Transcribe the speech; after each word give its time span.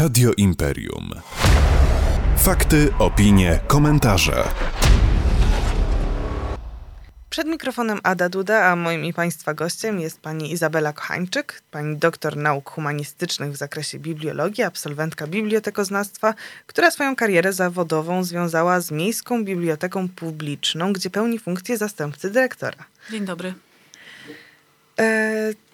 Radio 0.00 0.32
Imperium. 0.36 1.10
Fakty, 2.38 2.88
opinie, 2.98 3.60
komentarze. 3.66 4.44
Przed 7.30 7.46
mikrofonem 7.46 8.00
Ada 8.02 8.28
Duda, 8.28 8.64
a 8.64 8.76
moim 8.76 9.04
i 9.04 9.12
Państwa 9.12 9.54
gościem 9.54 10.00
jest 10.00 10.20
pani 10.20 10.52
Izabela 10.52 10.92
Kochańczyk, 10.92 11.62
pani 11.70 11.96
doktor 11.96 12.36
nauk 12.36 12.70
humanistycznych 12.70 13.52
w 13.52 13.56
zakresie 13.56 13.98
bibliologii, 13.98 14.64
absolwentka 14.64 15.26
bibliotekoznawstwa, 15.26 16.34
która 16.66 16.90
swoją 16.90 17.16
karierę 17.16 17.52
zawodową 17.52 18.24
związała 18.24 18.80
z 18.80 18.90
Miejską 18.90 19.44
Biblioteką 19.44 20.08
Publiczną, 20.08 20.92
gdzie 20.92 21.10
pełni 21.10 21.38
funkcję 21.38 21.76
zastępcy 21.76 22.30
dyrektora. 22.30 22.84
Dzień 23.10 23.24
dobry. 23.24 23.54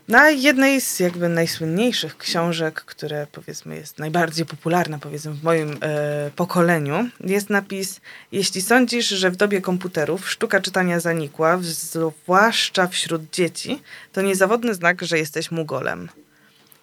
Na 0.09 0.31
jednej 0.31 0.81
z 0.81 1.01
jakby 1.01 1.29
najsłynniejszych 1.29 2.17
książek, 2.17 2.75
które 2.75 3.27
powiedzmy 3.33 3.77
jest 3.77 3.99
najbardziej 3.99 4.47
popularna 4.47 4.99
powiedzmy 4.99 5.33
w 5.33 5.43
moim 5.43 5.77
e, 5.81 6.31
pokoleniu, 6.37 7.09
jest 7.21 7.51
napis 7.51 8.01
Jeśli 8.33 8.63
sądzisz, 8.63 9.09
że 9.09 9.31
w 9.31 9.37
dobie 9.37 9.61
komputerów 9.61 10.31
sztuka 10.31 10.61
czytania 10.61 11.01
zanikła, 11.01 11.59
zwłaszcza 11.61 12.87
wśród 12.87 13.31
dzieci, 13.31 13.83
to 14.13 14.23
niezawodny 14.23 14.75
znak, 14.75 15.03
że 15.03 15.19
jesteś 15.19 15.51
mugolem. 15.51 16.09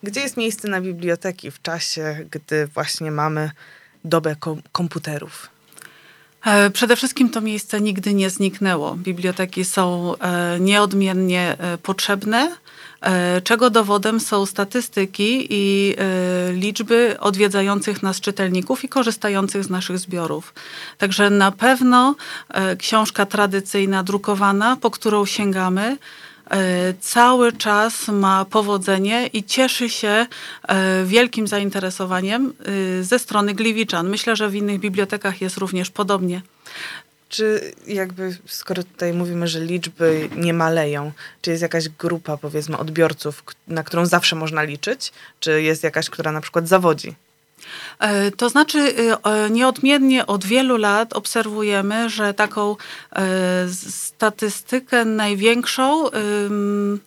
Gdzie 0.04 0.22
jest 0.22 0.38
miejsce 0.38 0.68
na 0.68 0.82
biblioteki 0.82 1.52
w 1.52 1.62
czasie, 1.62 2.18
gdy 2.32 2.68
właśnie 2.68 3.12
mamy 3.12 3.52
dobę 4.04 4.36
kom 4.40 4.62
komputerów? 4.72 5.53
E, 6.46 6.70
przede 6.70 6.96
wszystkim 6.96 7.30
to 7.30 7.42
miejsce 7.42 7.82
nigdy 7.82 8.14
nie 8.14 8.30
zniknęło. 8.30 8.96
Biblioteki 8.96 9.66
są 9.66 10.16
e, 10.18 10.60
nieodmiennie 10.60 11.56
e, 11.60 11.78
potrzebne, 11.78 12.56
czego 13.44 13.70
dowodem 13.70 14.20
są 14.20 14.46
statystyki 14.46 15.48
i 15.50 15.96
liczby 16.52 17.16
odwiedzających 17.20 18.04
nas 18.04 18.22
czytelników 18.22 18.84
i 18.84 18.90
korzystających 18.90 19.64
z 19.64 19.70
naszych 19.70 20.00
zbiorów. 20.00 20.54
Także 20.98 21.30
na 21.30 21.52
pewno 21.52 22.16
książka 22.78 23.26
tradycyjna, 23.26 24.04
drukowana, 24.04 24.78
po 24.82 24.92
którą 24.92 25.26
sięgamy, 25.26 25.98
cały 27.00 27.54
czas 27.54 28.08
ma 28.08 28.46
powodzenie 28.46 29.28
i 29.28 29.44
cieszy 29.44 29.90
się 29.90 30.26
e, 30.68 31.06
wielkim 31.06 31.48
zainteresowaniem 31.48 32.54
e, 33.00 33.04
ze 33.04 33.20
strony 33.20 33.54
Gliwiczan. 33.54 34.10
Myślę, 34.10 34.36
że 34.36 34.50
w 34.50 34.56
innych 34.56 34.80
bibliotekach 34.80 35.42
jest 35.42 35.58
również 35.58 35.90
podobnie. 35.90 36.42
Czy 37.30 37.74
jakby, 37.88 38.38
skoro 38.46 38.84
tutaj 38.84 39.14
mówimy, 39.14 39.48
że 39.48 39.60
liczby 39.60 40.30
nie 40.36 40.54
maleją, 40.54 41.12
czy 41.42 41.52
jest 41.52 41.62
jakaś 41.62 41.90
grupa, 41.90 42.38
powiedzmy, 42.38 42.78
odbiorców, 42.78 43.44
na 43.68 43.84
którą 43.84 44.06
zawsze 44.06 44.36
można 44.36 44.64
liczyć? 44.64 45.12
Czy 45.40 45.62
jest 45.62 45.84
jakaś, 45.84 46.10
która 46.10 46.32
na 46.32 46.42
przykład 46.42 46.68
zawodzi? 46.68 47.16
E, 48.00 48.32
to 48.32 48.50
znaczy, 48.50 48.80
y, 48.80 49.16
e, 49.24 49.50
nieodmiennie 49.50 50.28
od 50.28 50.46
wielu 50.46 50.78
lat 50.78 51.14
obserwujemy, 51.14 52.10
że 52.10 52.34
taką 52.34 52.76
e, 53.16 53.26
statystykę 53.90 55.06
największą 55.06 56.04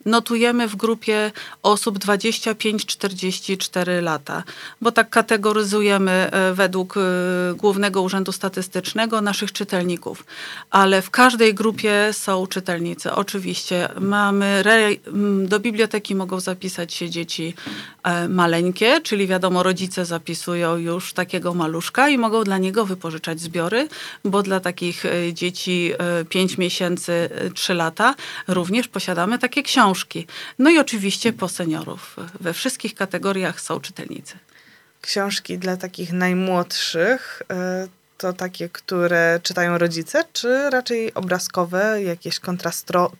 notujemy 0.06 0.68
w 0.68 0.76
grupie 0.76 1.32
osób 1.62 1.98
25-44 1.98 4.02
lata, 4.02 4.42
bo 4.80 4.92
tak 4.92 5.10
kategoryzujemy 5.10 6.30
według 6.52 6.94
Głównego 7.56 8.02
Urzędu 8.02 8.32
Statystycznego 8.32 9.20
naszych 9.20 9.52
czytelników. 9.52 10.24
Ale 10.70 11.02
w 11.02 11.10
każdej 11.10 11.54
grupie 11.54 12.08
są 12.12 12.46
czytelnicy. 12.46 13.12
Oczywiście 13.12 13.88
mamy, 14.00 14.62
do 15.44 15.60
biblioteki 15.60 16.14
mogą 16.14 16.40
zapisać 16.40 16.94
się 16.94 17.10
dzieci 17.10 17.54
maleńkie, 18.28 19.00
czyli 19.00 19.26
wiadomo, 19.26 19.62
rodzice 19.62 20.04
zapisują 20.04 20.45
już 20.54 21.12
takiego 21.12 21.54
maluszka 21.54 22.08
i 22.08 22.18
mogą 22.18 22.44
dla 22.44 22.58
niego 22.58 22.86
wypożyczać 22.86 23.40
zbiory, 23.40 23.88
bo 24.24 24.42
dla 24.42 24.60
takich 24.60 25.04
e, 25.04 25.34
dzieci 25.34 25.92
5 26.28 26.52
e, 26.52 26.56
miesięcy, 26.58 27.28
3 27.54 27.72
e, 27.72 27.76
lata 27.76 28.14
również 28.48 28.88
posiadamy 28.88 29.38
takie 29.38 29.62
książki. 29.62 30.26
No 30.58 30.70
i 30.70 30.78
oczywiście 30.78 31.32
po 31.32 31.48
seniorów. 31.48 32.16
We 32.40 32.52
wszystkich 32.52 32.94
kategoriach 32.94 33.60
są 33.60 33.80
czytelnicy. 33.80 34.38
Książki 35.00 35.58
dla 35.58 35.76
takich 35.76 36.12
najmłodszych 36.12 37.42
to 38.18 38.32
takie, 38.32 38.68
które 38.68 39.40
czytają 39.42 39.78
rodzice, 39.78 40.24
czy 40.32 40.70
raczej 40.70 41.14
obrazkowe, 41.14 42.02
jakieś 42.02 42.40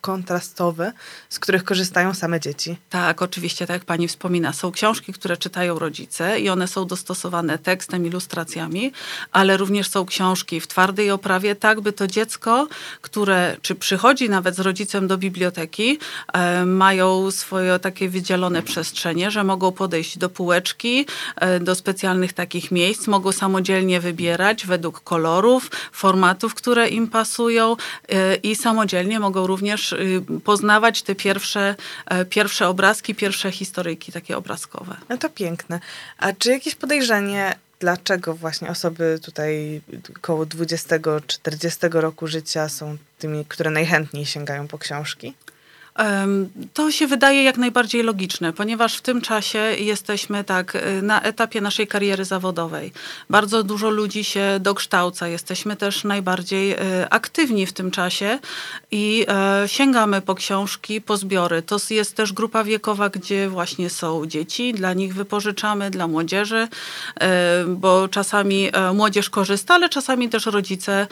kontrastowe, 0.00 0.92
z 1.28 1.38
których 1.38 1.64
korzystają 1.64 2.14
same 2.14 2.40
dzieci? 2.40 2.76
Tak, 2.90 3.22
oczywiście, 3.22 3.66
tak 3.66 3.74
jak 3.74 3.84
pani 3.84 4.08
wspomina. 4.08 4.52
Są 4.52 4.72
książki, 4.72 5.12
które 5.12 5.36
czytają 5.36 5.78
rodzice 5.78 6.40
i 6.40 6.48
one 6.48 6.68
są 6.68 6.86
dostosowane 6.86 7.58
tekstem, 7.58 8.06
ilustracjami, 8.06 8.92
ale 9.32 9.56
również 9.56 9.90
są 9.90 10.06
książki 10.06 10.60
w 10.60 10.66
twardej 10.66 11.10
oprawie, 11.10 11.54
tak 11.54 11.80
by 11.80 11.92
to 11.92 12.06
dziecko, 12.06 12.68
które 13.00 13.56
czy 13.62 13.74
przychodzi 13.74 14.30
nawet 14.30 14.56
z 14.56 14.60
rodzicem 14.60 15.06
do 15.06 15.18
biblioteki, 15.18 15.98
e, 16.32 16.64
mają 16.64 17.30
swoje 17.30 17.78
takie 17.78 18.08
wydzielone 18.08 18.62
przestrzenie, 18.62 19.30
że 19.30 19.44
mogą 19.44 19.72
podejść 19.72 20.18
do 20.18 20.28
półeczki, 20.28 21.06
e, 21.36 21.60
do 21.60 21.74
specjalnych 21.74 22.32
takich 22.32 22.70
miejsc, 22.70 23.06
mogą 23.06 23.32
samodzielnie 23.32 24.00
wybierać 24.00 24.66
według 24.66 24.85
według 24.86 25.00
kolorów, 25.04 25.70
formatów, 25.92 26.54
które 26.54 26.88
im 26.88 27.08
pasują 27.08 27.72
y, 27.76 28.36
i 28.42 28.56
samodzielnie 28.56 29.20
mogą 29.20 29.46
również 29.46 29.92
y, 29.92 30.22
poznawać 30.44 31.02
te 31.02 31.14
pierwsze, 31.14 31.74
e, 32.06 32.24
pierwsze 32.24 32.68
obrazki, 32.68 33.14
pierwsze 33.14 33.50
historyjki 33.50 34.12
takie 34.12 34.36
obrazkowe. 34.36 34.96
No 35.08 35.16
to 35.16 35.30
piękne. 35.30 35.80
A 36.18 36.32
czy 36.32 36.50
jakieś 36.50 36.74
podejrzenie, 36.74 37.54
dlaczego 37.80 38.34
właśnie 38.34 38.68
osoby 38.68 39.18
tutaj 39.22 39.80
około 40.16 40.44
20-40 40.46 42.00
roku 42.00 42.26
życia 42.26 42.68
są 42.68 42.96
tymi, 43.18 43.44
które 43.44 43.70
najchętniej 43.70 44.26
sięgają 44.26 44.68
po 44.68 44.78
książki? 44.78 45.34
To 46.74 46.92
się 46.92 47.06
wydaje 47.06 47.42
jak 47.42 47.58
najbardziej 47.58 48.02
logiczne, 48.02 48.52
ponieważ 48.52 48.96
w 48.96 49.00
tym 49.00 49.20
czasie 49.20 49.58
jesteśmy 49.78 50.44
tak 50.44 50.74
y, 50.74 51.02
na 51.02 51.22
etapie 51.22 51.60
naszej 51.60 51.86
kariery 51.86 52.24
zawodowej. 52.24 52.92
Bardzo 53.30 53.62
dużo 53.62 53.90
ludzi 53.90 54.24
się 54.24 54.58
dokształca, 54.60 55.28
jesteśmy 55.28 55.76
też 55.76 56.04
najbardziej 56.04 56.72
y, 56.72 56.76
aktywni 57.10 57.66
w 57.66 57.72
tym 57.72 57.90
czasie 57.90 58.38
i 58.90 59.26
e, 59.28 59.68
sięgamy 59.68 60.20
po 60.20 60.34
książki, 60.34 61.00
po 61.00 61.16
zbiory. 61.16 61.62
To 61.62 61.76
jest 61.90 62.16
też 62.16 62.32
grupa 62.32 62.64
wiekowa, 62.64 63.08
gdzie 63.08 63.48
właśnie 63.48 63.90
są 63.90 64.26
dzieci, 64.26 64.74
dla 64.74 64.92
nich 64.92 65.14
wypożyczamy, 65.14 65.90
dla 65.90 66.06
młodzieży, 66.06 66.68
e, 67.20 67.64
bo 67.64 68.08
czasami 68.08 68.70
e, 68.72 68.92
młodzież 68.92 69.30
korzysta, 69.30 69.74
ale 69.74 69.88
czasami 69.88 70.28
też 70.28 70.46
rodzice 70.46 71.06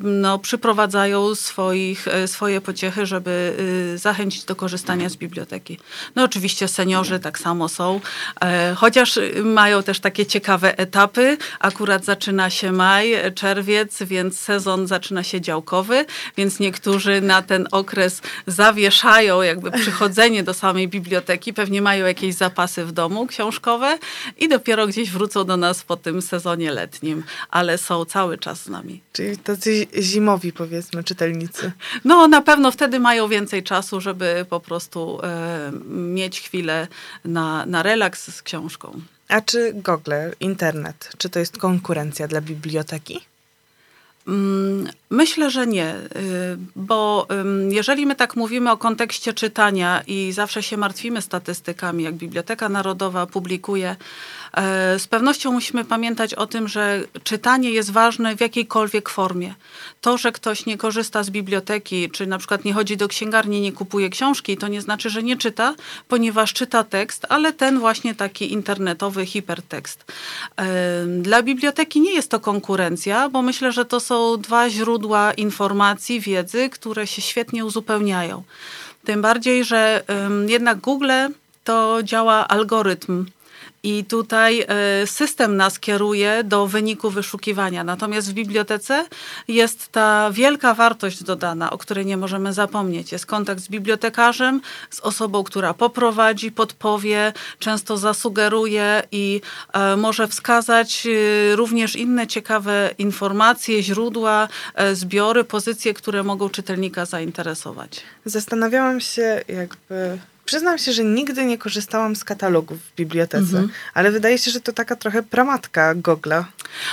no, 0.00 0.38
przyprowadzają 0.38 1.34
swoich, 1.34 2.06
swoje 2.26 2.60
pociechy, 2.60 3.06
żeby 3.06 3.56
zachęcić 3.96 4.11
zachęcić 4.12 4.44
do 4.44 4.56
korzystania 4.56 5.08
z 5.08 5.16
biblioteki. 5.16 5.78
No 6.16 6.22
oczywiście 6.24 6.68
seniorzy 6.68 7.20
tak 7.20 7.38
samo 7.38 7.68
są, 7.68 8.00
e, 8.40 8.74
chociaż 8.74 9.18
mają 9.44 9.82
też 9.82 10.00
takie 10.00 10.26
ciekawe 10.26 10.78
etapy. 10.78 11.38
Akurat 11.60 12.04
zaczyna 12.04 12.50
się 12.50 12.72
maj, 12.72 13.14
czerwiec, 13.34 14.02
więc 14.02 14.38
sezon 14.38 14.86
zaczyna 14.86 15.22
się 15.22 15.40
działkowy, 15.40 16.04
więc 16.36 16.60
niektórzy 16.60 17.20
na 17.20 17.42
ten 17.42 17.68
okres 17.72 18.22
zawieszają 18.46 19.42
jakby 19.42 19.70
przychodzenie 19.70 20.42
do 20.42 20.54
samej 20.54 20.88
biblioteki, 20.88 21.52
pewnie 21.52 21.82
mają 21.82 22.06
jakieś 22.06 22.34
zapasy 22.34 22.84
w 22.84 22.92
domu 22.92 23.26
książkowe 23.26 23.98
i 24.38 24.48
dopiero 24.48 24.86
gdzieś 24.86 25.10
wrócą 25.10 25.44
do 25.44 25.56
nas 25.56 25.82
po 25.82 25.96
tym 25.96 26.22
sezonie 26.22 26.72
letnim, 26.72 27.22
ale 27.50 27.78
są 27.78 28.04
cały 28.04 28.38
czas 28.38 28.62
z 28.62 28.68
nami. 28.68 29.00
Czyli 29.12 29.36
tacy 29.36 29.86
zimowi 30.00 30.52
powiedzmy 30.52 31.04
czytelnicy. 31.04 31.72
No 32.04 32.28
na 32.28 32.42
pewno 32.42 32.70
wtedy 32.72 33.00
mają 33.00 33.28
więcej 33.28 33.62
czasu, 33.62 34.00
żeby 34.02 34.46
po 34.48 34.60
prostu 34.60 35.20
e, 35.22 35.72
mieć 35.88 36.40
chwilę 36.40 36.88
na, 37.24 37.66
na 37.66 37.82
relaks 37.82 38.34
z 38.34 38.42
książką. 38.42 39.00
A 39.28 39.40
czy 39.40 39.72
Google, 39.72 40.12
internet, 40.40 41.12
czy 41.18 41.28
to 41.28 41.38
jest 41.38 41.58
konkurencja 41.58 42.28
dla 42.28 42.40
biblioteki? 42.40 43.20
Mm, 44.28 44.88
myślę, 45.10 45.50
że 45.50 45.66
nie, 45.66 45.94
y, 45.94 46.56
bo 46.76 47.26
jeżeli 47.68 48.06
my 48.06 48.14
tak 48.14 48.36
mówimy 48.36 48.70
o 48.70 48.76
kontekście 48.76 49.32
czytania 49.32 50.02
i 50.06 50.32
zawsze 50.32 50.62
się 50.62 50.76
martwimy 50.76 51.22
statystykami, 51.22 52.04
jak 52.04 52.14
Biblioteka 52.14 52.68
Narodowa 52.68 53.26
publikuje, 53.26 53.96
e, 54.56 54.98
z 54.98 55.06
pewnością 55.06 55.52
musimy 55.52 55.84
pamiętać 55.84 56.34
o 56.34 56.46
tym, 56.46 56.68
że 56.68 57.00
czytanie 57.24 57.70
jest 57.70 57.90
ważne 57.90 58.36
w 58.36 58.40
jakiejkolwiek 58.40 59.08
formie. 59.08 59.54
To, 60.00 60.18
że 60.18 60.32
ktoś 60.32 60.66
nie 60.66 60.78
korzysta 60.78 61.22
z 61.22 61.30
biblioteki, 61.30 62.10
czy 62.10 62.26
na 62.26 62.38
przykład 62.38 62.64
nie 62.64 62.72
chodzi 62.72 62.96
do 62.96 63.08
księgarni, 63.08 63.60
nie 63.60 63.72
kupuje 63.72 64.10
książki, 64.10 64.56
to 64.56 64.68
nie 64.68 64.80
znaczy, 64.80 65.10
że 65.10 65.22
nie 65.22 65.36
czyta, 65.36 65.74
ponieważ 66.08 66.52
czyta 66.52 66.84
tekst, 66.84 67.26
ale 67.28 67.52
ten 67.52 67.78
właśnie 67.78 68.14
taki 68.14 68.52
internetowy 68.52 69.26
hipertekst. 69.26 70.04
Dla 71.20 71.42
biblioteki 71.42 72.00
nie 72.00 72.14
jest 72.14 72.30
to 72.30 72.40
konkurencja, 72.40 73.28
bo 73.28 73.42
myślę, 73.42 73.72
że 73.72 73.84
to 73.84 74.00
są 74.00 74.11
są 74.12 74.36
dwa 74.36 74.70
źródła 74.70 75.32
informacji, 75.32 76.20
wiedzy, 76.20 76.68
które 76.68 77.06
się 77.06 77.22
świetnie 77.22 77.64
uzupełniają. 77.64 78.42
Tym 79.04 79.22
bardziej, 79.22 79.64
że 79.64 80.02
jednak 80.46 80.78
Google 80.78 81.12
to 81.64 81.98
działa 82.02 82.48
algorytm 82.48 83.26
I 83.84 84.04
tutaj 84.04 84.60
e, 84.60 85.06
system 85.06 85.56
nas 85.56 85.78
kieruje 85.78 86.44
do 86.44 86.66
wyniku 86.66 87.10
wyszukiwania. 87.10 87.84
Natomiast 87.84 88.30
w 88.30 88.32
bibliotece 88.32 89.06
jest 89.48 89.88
ta 89.88 90.30
wielka 90.32 90.74
wartość 90.74 91.22
dodana, 91.22 91.70
o 91.70 91.78
której 91.78 92.06
nie 92.06 92.16
możemy 92.16 92.52
zapomnieć. 92.52 93.12
Jest 93.12 93.26
kontakt 93.26 93.60
z 93.60 93.68
bibliotekarzem, 93.68 94.60
z 94.90 95.00
osobą, 95.00 95.44
która 95.44 95.74
poprowadzi, 95.74 96.52
podpowie, 96.52 97.32
często 97.58 97.96
zasugeruje 97.96 99.02
i 99.12 99.40
e, 99.72 99.96
może 99.96 100.28
wskazać 100.28 101.06
e, 101.06 101.56
również 101.56 101.96
inne 101.96 102.26
ciekawe 102.26 102.90
informacje, 102.98 103.82
źródła, 103.82 104.48
zbiory, 104.92 105.44
pozycje, 105.44 105.94
które 105.94 106.22
mogą 106.22 106.48
czytelnika 106.48 107.04
zainteresować. 107.06 108.00
Zastanawiałam 108.24 109.00
się, 109.00 109.40
jakby 109.48 110.18
Przyznam 110.44 110.78
się, 110.78 110.92
że 110.92 111.04
nigdy 111.04 111.44
nie 111.44 111.58
korzystałam 111.58 112.16
z 112.16 112.24
katalogów 112.24 112.78
w 112.78 112.94
bibliotece, 112.94 113.38
mhm. 113.38 113.68
ale 113.94 114.10
wydaje 114.10 114.38
się, 114.38 114.50
że 114.50 114.60
to 114.60 114.72
taka 114.72 114.96
trochę 114.96 115.22
pramatka 115.22 115.94
Gogla. 115.94 116.44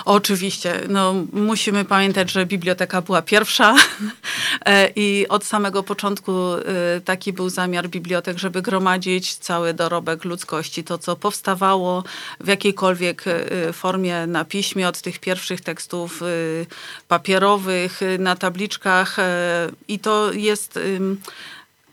Oczywiście. 0.06 0.80
No, 0.90 1.14
musimy 1.34 1.86
pamiętać, 1.86 2.32
że 2.32 2.46
biblioteka 2.46 3.02
była 3.02 3.22
pierwsza 3.22 3.76
e, 4.66 4.90
i 4.96 5.26
od 5.30 5.46
samego 5.46 5.84
początku 5.84 6.32
e, 6.32 6.62
taki 7.06 7.34
był 7.34 7.50
zamiar 7.50 7.88
bibliotek, 7.88 8.38
żeby 8.38 8.62
gromadzić 8.62 9.36
cały 9.36 9.74
dorobek 9.74 10.26
ludzkości. 10.26 10.84
To, 10.84 10.98
co 10.98 11.16
powstawało 11.16 12.04
w 12.40 12.48
jakiejkolwiek 12.48 13.24
e, 13.28 13.74
formie 13.74 14.28
na 14.28 14.46
piśmie, 14.46 14.88
od 14.88 15.02
tych 15.02 15.20
pierwszych 15.20 15.62
tekstów 15.62 16.22
papierowych, 17.08 18.00
na 18.20 18.36
tabliczkach 18.36 19.18
i 19.88 20.00
to 20.00 20.34
jest 20.34 20.80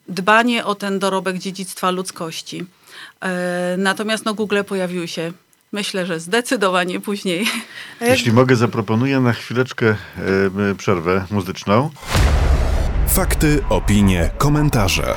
dbanie 0.08 0.64
o 0.64 0.75
ten 0.75 0.99
dorobek 0.99 1.38
dziedzictwa 1.38 1.91
ludzkości. 1.91 2.64
E, 3.20 3.75
natomiast 3.79 4.25
no, 4.25 4.35
Google 4.35 4.62
pojawiły 4.64 5.08
się 5.08 5.32
Myślę, 5.73 6.06
że 6.06 6.20
zdecydowanie 6.20 7.00
później. 7.00 7.47
Jeśli 8.00 8.32
mogę, 8.32 8.56
zaproponuję 8.56 9.20
na 9.20 9.32
chwileczkę 9.32 9.87
e, 9.87 10.75
przerwę 10.75 11.25
muzyczną. 11.31 11.91
Fakty, 13.08 13.64
opinie, 13.69 14.31
komentarze. 14.38 15.14